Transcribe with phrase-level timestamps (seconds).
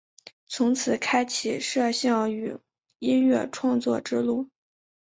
[0.47, 2.57] 从此开启影像与
[2.97, 4.49] 音乐创作之路。